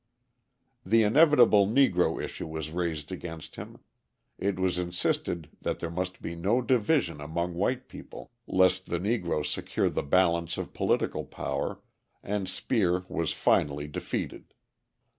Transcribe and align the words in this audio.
The 0.83 1.03
inevitable 1.03 1.67
Negro 1.67 2.19
issue 2.19 2.47
was 2.47 2.71
raised 2.71 3.11
against 3.11 3.55
him, 3.55 3.81
it 4.39 4.57
was 4.59 4.79
insisted 4.79 5.51
that 5.61 5.77
there 5.77 5.91
must 5.91 6.23
be 6.23 6.33
no 6.33 6.59
division 6.63 7.21
among 7.21 7.53
white 7.53 7.87
people 7.87 8.31
lest 8.47 8.87
the 8.87 8.97
Negro 8.97 9.45
secure 9.45 9.91
the 9.91 10.01
balance 10.01 10.57
of 10.57 10.73
political 10.73 11.23
power, 11.23 11.81
and 12.23 12.49
Speer 12.49 13.03
was 13.09 13.31
finally 13.31 13.87
defeated. 13.87 14.55